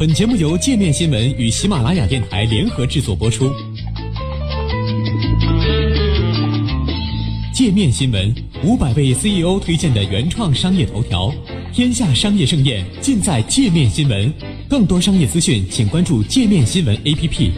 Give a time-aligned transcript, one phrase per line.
[0.00, 3.52] 本节目由界面新闻与喜马拉雅电台联合制作播出。
[7.52, 8.34] 界面新闻
[8.64, 11.30] 五百位 CEO 推荐的原创商业头条，
[11.70, 14.32] 天下商业盛宴尽在界面新闻。
[14.70, 17.50] 更多商业资讯，请关注界面新闻 APP。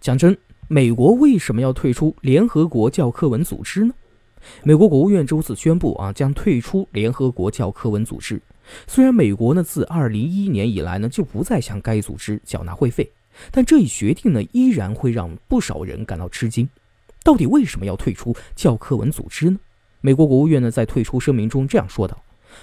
[0.00, 0.34] 讲真，
[0.68, 3.92] 美国为什么要退出联合国教科文组织呢？
[4.62, 8.40] 美国国务院周四宣布啊，将退出联合国教科文组织。
[8.86, 13.10] 虽然美国呢自2011年以来呢就不再向该组织缴纳会费，
[13.50, 16.68] 但这一决定呢依然会让不少人感到吃惊。
[17.24, 19.58] 到底为什么要退出教科文组织呢？
[20.00, 22.16] 美国国务院呢在退出声明中这样说道：“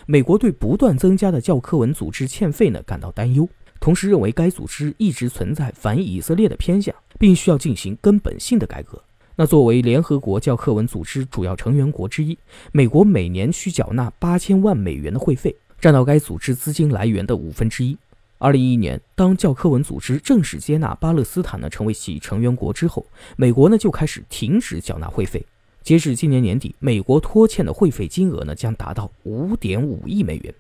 [0.08, 3.48] 美国对不断增加的教科文组织欠费呢感到担忧，
[3.80, 9.04] 同时认为该组织一直存在反以色列的偏向，并需要进行根本性的改革。”
[9.36, 12.38] 那作为联合国教科文组织主要成员国之一，
[12.72, 15.56] 美国每年需缴纳八千万美元的会费。
[15.78, 17.96] 占到该组织资金来源的五分之一。
[18.40, 23.06] 二零一一年，当教科文组织正式接纳巴勒斯坦呢成为其成员国之后，
[23.36, 25.46] 美国呢就开始停止缴纳会费。
[25.84, 30.52] 截至今年年底，美国拖欠的会费金额呢将达到五点五亿美元。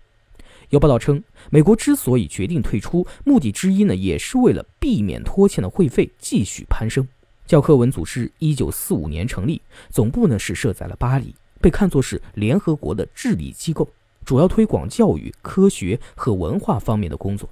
[0.70, 7.08] 有报道称，美国之所以决定退出，目的之一呢也是为了避免拖欠的会费继续攀升。
[7.48, 13.88] 教科文组织一九四五年成立，总部呢是设在了巴黎，被看作是联合国的治理机构。
[14.26, 17.48] 主要推广教育、科学和文化方面的工作。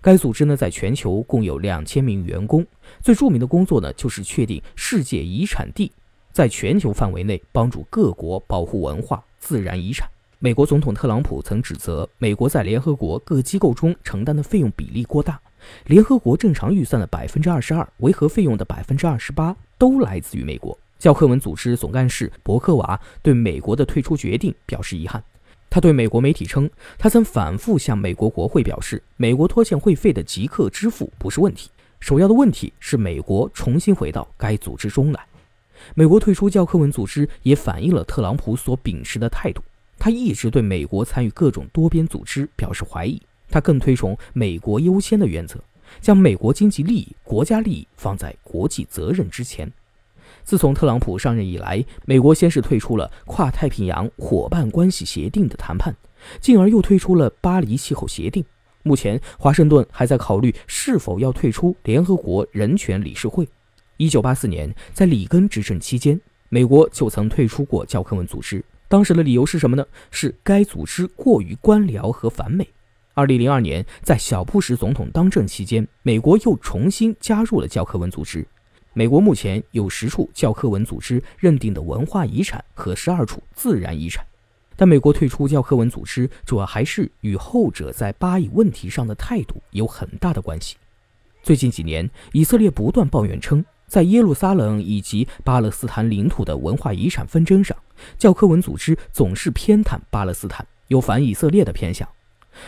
[0.00, 2.66] 该组织呢，在全球共有两千名员工。
[3.00, 5.92] 最著名的工作呢，就是确定世界遗产地，
[6.32, 10.10] 在全球范围内帮助各国保护文化、自然遗产。
[10.40, 15.40] 美国总统特朗普曾指责美国在联合国各机构中承担的费用比例过大。
[15.86, 20.76] 联合国正常预算的百分之二十二，维和费用的百分之二十八都来自于美国。
[20.98, 25.22] 教科文组织总干事博克瓦对美国的退出决定表示遗憾。
[25.70, 35.20] 他对美国媒体称，他曾反复向美国国会表示，美国拖欠会费的即刻支付不是问题，首要的问题是美国重新回到该组织中来。
[35.94, 39.62] 美国退出教科文组织也反映了特朗普所秉持的态度，
[39.98, 45.58] 他一直对美国参与各种多边组织表示怀疑，他更推崇美国优先的原则，
[46.00, 49.70] 将美国经济利益、国家利益放在国际责任之前。
[50.44, 55.94] 自从特朗普上任以来，美国先是退出了跨太平洋伙伴关系协定的谈判，
[56.40, 58.44] 进而又退出了巴黎气候协定。
[58.82, 63.46] 目前，华盛顿还在考虑是否要退出联合国人权理事会。
[63.98, 69.84] 一九八四年，在里根执政期间，美国就曾退出过教科文组织，当时的理由是什么呢？
[70.10, 72.66] 是该组织过于官僚和反美。
[73.18, 78.46] 二零零二年，在小布什总统当政期间，美国又重新加入了教科文组织。
[78.92, 84.24] 美国目前有十处教科文组织认定的文化遗产和十二处自然遗产，
[84.76, 90.76] 但美国退出教科文组织主要还是与后者在巴以问题上的态度有很大的关系。
[91.42, 97.76] 最近几年，以色列不断抱怨称，在耶路撒冷以及巴勒斯坦领土的文化遗产纷争上，
[98.16, 102.08] 教科文组织总是偏袒巴勒斯坦，有反以色列的偏向。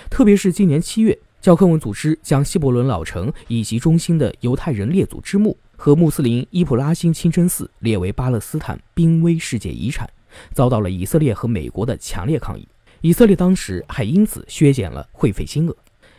[0.08, 5.56] 特别是今年七月，教科文组织将希伯伦老城以及中心的犹太人列祖之墓。
[5.76, 10.06] 和穆斯林伊普拉辛清真寺列为巴勒斯坦濒危世界遗产，
[10.52, 12.68] 遭到了以色列和美国的强烈抗议。
[13.00, 15.74] 以色列当时还因此削减了会费金额。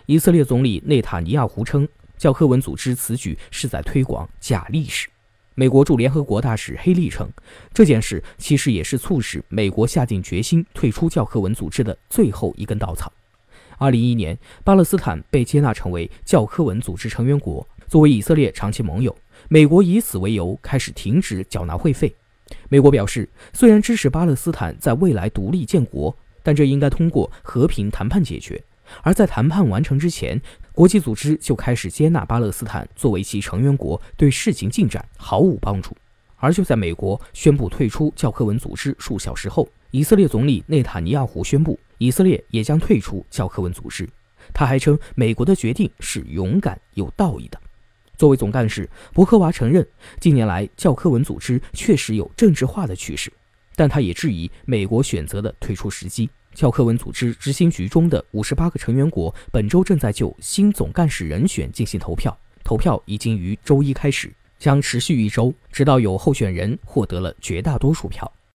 [0.07, 5.07] 以色列总理内塔尼亚胡称，教科文组织此举是在推广假历史。
[5.53, 7.29] 美国驻联合国大使黑利称，
[7.71, 13.13] 这件事其实也是促使美国下定决心退出教科文组织的最后一根稻草。
[13.81, 19.18] 二零一一年，巴勒斯坦被接纳成为教科文组织成员国，作为以色列长期盟友。
[19.50, 22.14] 美国以此为由开始停止缴纳会费。
[22.69, 28.64] 美国表示，虽然支持巴勒斯坦在未来独立建国，但这应该通过和平谈判解决。
[29.02, 30.40] 而在谈判完成之前，
[30.74, 35.98] 国际组织就开始接纳巴勒斯坦作为其成员国，对事情进展毫无帮助。
[36.36, 44.09] 而就在美国宣布退出教科文组织数小时后，以色列总理内塔尼亚胡宣布，以色列也将退出教科文组织。
[44.51, 47.62] 他还称，美国的决定是勇敢有道义的。
[48.18, 49.88] 作为总干事，伯克娃承认，
[50.19, 53.31] 近年来教科文组织确实有政治化的趋势，
[53.75, 56.27] 但他也质疑美国选择的退出时机。
[56.56, 68.30] 教科文组织执行局中的五十八个成员国本周正在就新总干事人选进行投票，投票已经于周一开始，将持续一周，直到有候选人获得了绝大多数票。